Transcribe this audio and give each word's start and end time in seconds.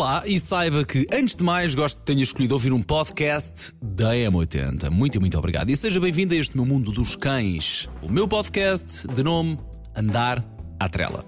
Olá 0.00 0.22
e 0.24 0.40
saiba 0.40 0.82
que, 0.82 1.04
antes 1.12 1.36
de 1.36 1.44
mais, 1.44 1.74
gosto 1.74 1.98
que 1.98 2.06
tenha 2.06 2.22
escolhido 2.22 2.54
ouvir 2.54 2.72
um 2.72 2.82
podcast 2.82 3.74
da 3.82 4.14
M80. 4.14 4.88
Muito, 4.88 5.20
muito 5.20 5.38
obrigado. 5.38 5.68
E 5.68 5.76
seja 5.76 6.00
bem-vindo 6.00 6.32
a 6.32 6.38
este 6.38 6.56
meu 6.56 6.64
mundo 6.64 6.90
dos 6.90 7.14
cães. 7.14 7.86
O 8.00 8.10
meu 8.10 8.26
podcast 8.26 9.06
de 9.06 9.22
nome 9.22 9.58
Andar 9.94 10.42
à 10.80 10.88
Trela. 10.88 11.22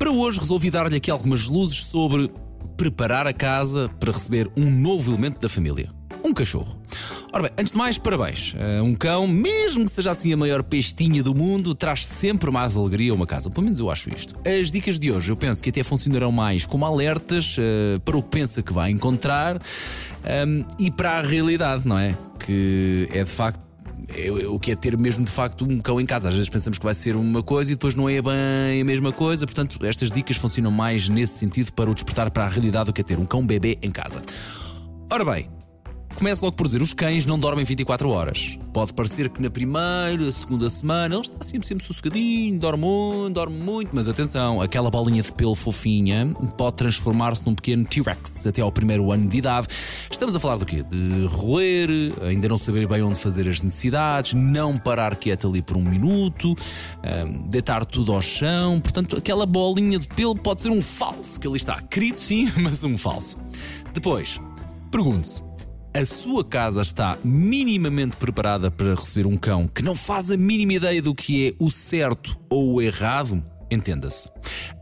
Para 0.00 0.10
hoje 0.10 0.40
resolvi 0.40 0.68
dar-lhe 0.68 0.96
aqui 0.96 1.12
algumas 1.12 1.48
luzes 1.48 1.84
sobre 1.84 2.28
preparar 2.76 3.28
a 3.28 3.32
casa 3.32 3.88
para 4.00 4.10
receber 4.10 4.50
um 4.56 4.68
novo 4.68 5.12
elemento 5.12 5.38
da 5.38 5.48
família. 5.48 5.88
Um 6.24 6.34
cachorro. 6.34 6.81
Ora 7.34 7.44
bem, 7.44 7.52
antes 7.58 7.72
de 7.72 7.78
mais, 7.78 7.96
parabéns. 7.96 8.52
Uh, 8.52 8.84
um 8.84 8.94
cão, 8.94 9.26
mesmo 9.26 9.86
que 9.86 9.90
seja 9.90 10.10
assim 10.10 10.34
a 10.34 10.36
maior 10.36 10.62
pestinha 10.62 11.22
do 11.22 11.34
mundo, 11.34 11.74
traz 11.74 12.06
sempre 12.06 12.50
mais 12.50 12.76
alegria 12.76 13.10
a 13.10 13.14
uma 13.14 13.26
casa. 13.26 13.48
Pelo 13.48 13.62
menos 13.62 13.80
eu 13.80 13.90
acho 13.90 14.14
isto. 14.14 14.34
As 14.46 14.70
dicas 14.70 14.98
de 14.98 15.10
hoje 15.10 15.32
eu 15.32 15.36
penso 15.36 15.62
que 15.62 15.70
até 15.70 15.82
funcionarão 15.82 16.30
mais 16.30 16.66
como 16.66 16.84
alertas 16.84 17.56
uh, 17.56 17.98
para 18.02 18.18
o 18.18 18.22
que 18.22 18.28
pensa 18.28 18.62
que 18.62 18.70
vai 18.70 18.90
encontrar 18.90 19.56
um, 19.56 20.64
e 20.78 20.90
para 20.90 21.12
a 21.12 21.22
realidade, 21.22 21.88
não 21.88 21.98
é? 21.98 22.14
Que 22.38 23.08
é 23.10 23.24
de 23.24 23.30
facto 23.30 23.60
é, 24.14 24.26
é, 24.26 24.48
o 24.48 24.60
que 24.60 24.72
é 24.72 24.76
ter 24.76 24.98
mesmo 24.98 25.24
de 25.24 25.30
facto 25.30 25.64
um 25.64 25.80
cão 25.80 25.98
em 25.98 26.04
casa. 26.04 26.28
Às 26.28 26.34
vezes 26.34 26.50
pensamos 26.50 26.78
que 26.78 26.84
vai 26.84 26.94
ser 26.94 27.16
uma 27.16 27.42
coisa 27.42 27.72
e 27.72 27.74
depois 27.74 27.94
não 27.94 28.10
é 28.10 28.20
bem 28.20 28.82
a 28.82 28.84
mesma 28.84 29.10
coisa. 29.10 29.46
Portanto, 29.46 29.78
estas 29.86 30.12
dicas 30.12 30.36
funcionam 30.36 30.70
mais 30.70 31.08
nesse 31.08 31.38
sentido 31.38 31.72
para 31.72 31.90
o 31.90 31.94
despertar 31.94 32.30
para 32.30 32.44
a 32.44 32.48
realidade 32.50 32.86
do 32.86 32.92
que 32.92 33.00
é 33.00 33.04
ter 33.04 33.18
um 33.18 33.24
cão 33.24 33.46
bebê 33.46 33.78
em 33.80 33.90
casa. 33.90 34.22
Ora 35.10 35.24
bem, 35.24 35.48
Começo 36.14 36.44
logo 36.44 36.56
por 36.56 36.66
dizer: 36.66 36.82
os 36.82 36.92
cães 36.92 37.26
não 37.26 37.38
dormem 37.38 37.64
24 37.64 38.08
horas. 38.08 38.58
Pode 38.72 38.92
parecer 38.94 39.28
que 39.28 39.42
na 39.42 39.50
primeira, 39.50 40.30
segunda 40.32 40.68
semana 40.70 41.14
ele 41.14 41.22
está 41.22 41.44
sempre, 41.44 41.66
sempre 41.66 41.84
sossegadinho, 41.84 42.58
dorme 42.58 42.84
muito, 42.84 43.34
dorme 43.34 43.56
muito, 43.56 43.90
mas 43.92 44.08
atenção, 44.08 44.62
aquela 44.62 44.90
bolinha 44.90 45.22
de 45.22 45.32
pelo 45.32 45.54
fofinha 45.54 46.34
pode 46.56 46.76
transformar-se 46.76 47.44
num 47.46 47.54
pequeno 47.54 47.84
T-Rex 47.84 48.46
até 48.46 48.62
ao 48.62 48.72
primeiro 48.72 49.12
ano 49.12 49.28
de 49.28 49.38
idade. 49.38 49.68
Estamos 50.10 50.34
a 50.34 50.40
falar 50.40 50.56
do 50.56 50.64
quê? 50.64 50.82
De 50.82 51.26
roer, 51.26 51.90
ainda 52.22 52.48
não 52.48 52.56
saber 52.56 52.86
bem 52.86 53.02
onde 53.02 53.18
fazer 53.18 53.48
as 53.48 53.60
necessidades, 53.60 54.32
não 54.32 54.78
parar 54.78 55.16
quieto 55.16 55.48
ali 55.48 55.60
por 55.60 55.76
um 55.76 55.82
minuto, 55.82 56.54
um, 57.04 57.48
deitar 57.48 57.84
tudo 57.84 58.12
ao 58.12 58.22
chão. 58.22 58.80
Portanto, 58.80 59.16
aquela 59.16 59.44
bolinha 59.44 59.98
de 59.98 60.08
pelo 60.08 60.34
pode 60.34 60.62
ser 60.62 60.70
um 60.70 60.80
falso, 60.80 61.38
que 61.38 61.46
ali 61.46 61.56
está, 61.56 61.80
querido 61.82 62.20
sim, 62.20 62.48
mas 62.62 62.82
um 62.84 62.96
falso. 62.96 63.36
Depois, 63.92 64.40
pergunte-se 64.90 65.51
a 65.94 66.06
sua 66.06 66.42
casa 66.42 66.80
está 66.80 67.18
minimamente 67.22 68.16
preparada 68.16 68.70
para 68.70 68.94
receber 68.94 69.26
um 69.26 69.36
cão 69.36 69.68
que 69.68 69.82
não 69.82 69.94
faz 69.94 70.30
a 70.30 70.36
mínima 70.36 70.74
ideia 70.74 71.02
do 71.02 71.14
que 71.14 71.48
é 71.48 71.54
o 71.58 71.70
certo 71.70 72.38
ou 72.48 72.74
o 72.74 72.82
errado, 72.82 73.44
entenda-se. 73.70 74.30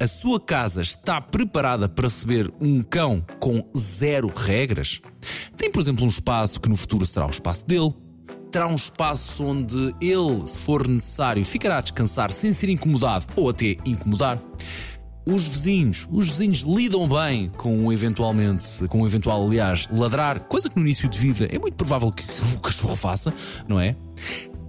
A 0.00 0.06
sua 0.06 0.40
casa 0.40 0.80
está 0.80 1.20
preparada 1.20 1.88
para 1.88 2.06
receber 2.06 2.52
um 2.60 2.82
cão 2.82 3.24
com 3.40 3.64
zero 3.76 4.30
regras? 4.34 5.00
Tem, 5.56 5.70
por 5.70 5.80
exemplo, 5.80 6.04
um 6.04 6.08
espaço 6.08 6.60
que 6.60 6.68
no 6.68 6.76
futuro 6.76 7.04
será 7.04 7.26
o 7.26 7.30
espaço 7.30 7.66
dele? 7.66 7.92
Terá 8.52 8.66
um 8.68 8.74
espaço 8.74 9.44
onde 9.44 9.94
ele, 10.00 10.46
se 10.46 10.60
for 10.60 10.86
necessário, 10.86 11.44
ficará 11.44 11.78
a 11.78 11.80
descansar 11.80 12.32
sem 12.32 12.52
ser 12.52 12.68
incomodado 12.68 13.26
ou 13.36 13.48
até 13.48 13.76
incomodar? 13.84 14.40
Os 15.30 15.46
vizinhos, 15.46 16.08
os 16.10 16.28
vizinhos 16.28 16.60
lidam 16.60 17.08
bem 17.08 17.48
com 17.50 17.92
eventualmente, 17.92 18.86
com 18.88 19.06
eventual, 19.06 19.46
aliás, 19.46 19.88
ladrar, 19.92 20.42
coisa 20.44 20.68
que 20.68 20.76
no 20.76 20.82
início 20.82 21.08
de 21.08 21.18
vida 21.18 21.48
é 21.50 21.58
muito 21.58 21.74
provável 21.74 22.10
que 22.10 22.24
o 22.56 22.60
cachorro 22.60 22.96
faça, 22.96 23.32
não 23.68 23.78
é? 23.78 23.96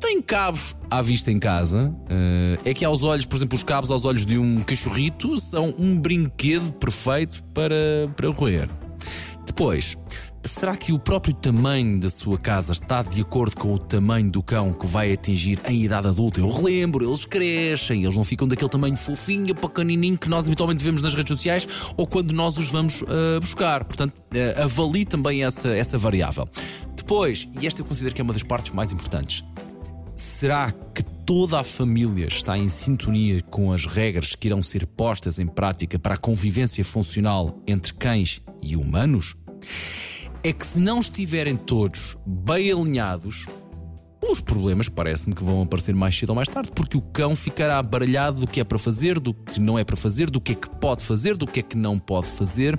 Tem 0.00 0.22
cabos 0.22 0.76
à 0.90 1.02
vista 1.02 1.30
em 1.30 1.38
casa. 1.38 1.88
Uh, 1.88 2.58
é 2.64 2.72
que 2.72 2.84
aos 2.84 3.02
olhos, 3.02 3.26
por 3.26 3.36
exemplo, 3.36 3.56
os 3.56 3.64
cabos 3.64 3.90
aos 3.90 4.04
olhos 4.04 4.24
de 4.24 4.38
um 4.38 4.62
cachorrito 4.62 5.38
são 5.38 5.74
um 5.78 6.00
brinquedo 6.00 6.72
perfeito 6.74 7.42
para, 7.52 7.74
para 8.16 8.30
roer. 8.30 8.68
Depois, 9.44 9.96
Será 10.48 10.74
que 10.74 10.94
o 10.94 10.98
próprio 10.98 11.34
tamanho 11.34 12.00
da 12.00 12.08
sua 12.08 12.38
casa 12.38 12.72
está 12.72 13.02
de 13.02 13.20
acordo 13.20 13.54
com 13.58 13.74
o 13.74 13.78
tamanho 13.78 14.30
do 14.30 14.42
cão 14.42 14.72
que 14.72 14.86
vai 14.86 15.12
atingir 15.12 15.60
em 15.66 15.84
idade 15.84 16.08
adulta? 16.08 16.40
Eu 16.40 16.50
relembro, 16.50 17.06
eles 17.06 17.26
crescem, 17.26 18.02
eles 18.02 18.16
não 18.16 18.24
ficam 18.24 18.48
daquele 18.48 18.70
tamanho 18.70 18.96
fofinho, 18.96 19.54
pequenininho 19.54 20.16
que 20.16 20.26
nós 20.26 20.46
habitualmente 20.46 20.82
vemos 20.82 21.02
nas 21.02 21.14
redes 21.14 21.28
sociais 21.28 21.68
ou 21.98 22.06
quando 22.06 22.32
nós 22.32 22.56
os 22.56 22.70
vamos 22.70 23.02
uh, 23.02 23.38
buscar. 23.38 23.84
Portanto, 23.84 24.14
uh, 24.16 24.62
avalie 24.64 25.04
também 25.04 25.44
essa, 25.44 25.68
essa 25.68 25.98
variável. 25.98 26.48
Depois, 26.96 27.46
e 27.60 27.66
esta 27.66 27.82
eu 27.82 27.84
considero 27.84 28.14
que 28.14 28.22
é 28.22 28.24
uma 28.24 28.32
das 28.32 28.42
partes 28.42 28.72
mais 28.72 28.90
importantes, 28.90 29.44
será 30.16 30.72
que 30.72 31.02
toda 31.26 31.60
a 31.60 31.64
família 31.64 32.26
está 32.26 32.56
em 32.56 32.70
sintonia 32.70 33.42
com 33.42 33.70
as 33.70 33.84
regras 33.84 34.34
que 34.34 34.48
irão 34.48 34.62
ser 34.62 34.86
postas 34.86 35.38
em 35.38 35.46
prática 35.46 35.98
para 35.98 36.14
a 36.14 36.18
convivência 36.18 36.82
funcional 36.82 37.62
entre 37.66 37.92
cães 37.92 38.40
e 38.62 38.76
humanos? 38.76 39.36
É 40.42 40.52
que 40.52 40.66
se 40.66 40.80
não 40.80 41.00
estiverem 41.00 41.56
todos 41.56 42.16
bem 42.26 42.70
alinhados, 42.70 43.46
os 44.22 44.40
problemas 44.40 44.88
parece-me 44.88 45.34
que 45.34 45.42
vão 45.42 45.62
aparecer 45.62 45.94
mais 45.94 46.16
cedo 46.16 46.30
ou 46.30 46.34
mais 46.34 46.48
tarde, 46.48 46.70
porque 46.72 46.96
o 46.96 47.00
cão 47.00 47.34
ficará 47.34 47.82
baralhado 47.82 48.42
do 48.42 48.46
que 48.46 48.60
é 48.60 48.64
para 48.64 48.78
fazer, 48.78 49.18
do 49.18 49.32
que 49.32 49.60
não 49.60 49.78
é 49.78 49.84
para 49.84 49.96
fazer, 49.96 50.30
do 50.30 50.40
que 50.40 50.52
é 50.52 50.54
que 50.54 50.68
pode 50.68 51.04
fazer, 51.04 51.36
do 51.36 51.46
que 51.46 51.60
é 51.60 51.62
que 51.62 51.76
não 51.76 51.98
pode 51.98 52.26
fazer. 52.26 52.78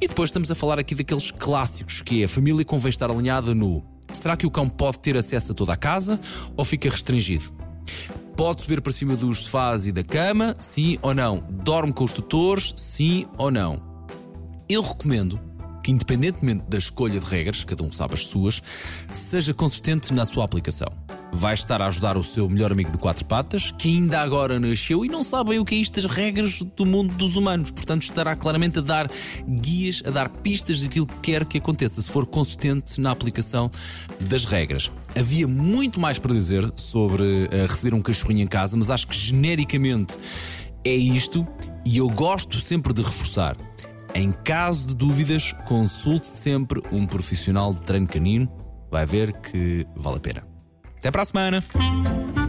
E 0.00 0.08
depois 0.08 0.30
estamos 0.30 0.50
a 0.50 0.54
falar 0.54 0.78
aqui 0.78 0.94
daqueles 0.94 1.30
clássicos, 1.30 2.02
que 2.02 2.22
é 2.22 2.24
a 2.24 2.28
família 2.28 2.64
convém 2.64 2.88
estar 2.88 3.10
alinhada 3.10 3.54
no 3.54 3.84
será 4.12 4.36
que 4.36 4.46
o 4.46 4.50
cão 4.50 4.68
pode 4.68 4.98
ter 4.98 5.16
acesso 5.16 5.52
a 5.52 5.54
toda 5.54 5.72
a 5.72 5.76
casa 5.76 6.18
ou 6.56 6.64
fica 6.64 6.88
restringido? 6.88 7.52
Pode 8.36 8.62
subir 8.62 8.80
para 8.80 8.92
cima 8.92 9.16
dos 9.16 9.42
sofás 9.42 9.86
e 9.86 9.92
da 9.92 10.02
cama, 10.02 10.56
sim 10.58 10.96
ou 11.02 11.14
não? 11.14 11.44
Dorme 11.50 11.92
com 11.92 12.04
os 12.04 12.12
tutores, 12.12 12.74
sim 12.76 13.26
ou 13.36 13.50
não? 13.50 13.82
Eu 14.68 14.82
recomendo 14.82 15.38
que, 15.82 15.90
independentemente 15.90 16.64
da 16.68 16.78
escolha 16.78 17.18
de 17.18 17.26
regras, 17.26 17.64
cada 17.64 17.82
um 17.82 17.92
sabe 17.92 18.14
as 18.14 18.26
suas, 18.26 18.62
seja 19.12 19.54
consistente 19.54 20.12
na 20.12 20.24
sua 20.24 20.44
aplicação. 20.44 20.88
Vai 21.32 21.54
estar 21.54 21.80
a 21.80 21.86
ajudar 21.86 22.16
o 22.16 22.24
seu 22.24 22.48
melhor 22.48 22.72
amigo 22.72 22.90
de 22.90 22.98
quatro 22.98 23.24
patas, 23.24 23.70
que 23.70 23.88
ainda 23.88 24.20
agora 24.20 24.58
nasceu 24.58 25.04
e 25.04 25.08
não 25.08 25.22
sabe 25.22 25.58
o 25.58 25.64
que 25.64 25.76
é 25.76 25.78
isto 25.78 26.00
das 26.00 26.10
regras 26.10 26.60
do 26.76 26.84
mundo 26.84 27.14
dos 27.14 27.36
humanos. 27.36 27.70
Portanto, 27.70 28.02
estará 28.02 28.34
claramente 28.34 28.80
a 28.80 28.82
dar 28.82 29.10
guias, 29.48 30.02
a 30.04 30.10
dar 30.10 30.28
pistas 30.28 30.82
daquilo 30.82 31.06
que 31.06 31.18
quer 31.20 31.44
que 31.44 31.58
aconteça, 31.58 32.00
se 32.00 32.10
for 32.10 32.26
consistente 32.26 33.00
na 33.00 33.12
aplicação 33.12 33.70
das 34.20 34.44
regras. 34.44 34.90
Havia 35.16 35.46
muito 35.46 36.00
mais 36.00 36.18
para 36.18 36.32
dizer 36.32 36.70
sobre 36.76 37.22
uh, 37.22 37.66
receber 37.68 37.94
um 37.94 38.02
cachorrinho 38.02 38.42
em 38.42 38.46
casa, 38.46 38.76
mas 38.76 38.90
acho 38.90 39.06
que 39.06 39.16
genericamente 39.16 40.16
é 40.84 40.94
isto 40.94 41.46
e 41.84 41.98
eu 41.98 42.08
gosto 42.08 42.58
sempre 42.58 42.92
de 42.92 43.02
reforçar. 43.02 43.56
Em 44.14 44.32
caso 44.32 44.88
de 44.88 44.94
dúvidas, 44.96 45.52
consulte 45.66 46.28
sempre 46.28 46.82
um 46.92 47.06
profissional 47.06 47.72
de 47.72 47.82
treino 47.82 48.06
canino. 48.06 48.50
Vai 48.90 49.06
ver 49.06 49.32
que 49.32 49.86
vale 49.96 50.16
a 50.16 50.20
pena. 50.20 50.48
Até 50.98 51.10
para 51.10 51.22
a 51.22 51.24
semana! 51.24 52.39